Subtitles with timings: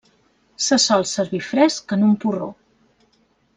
[0.67, 2.51] Se sol servir fresc en un porró.